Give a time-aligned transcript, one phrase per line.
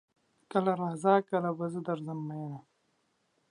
[0.51, 2.59] کله راځه کله به زه درځم میینه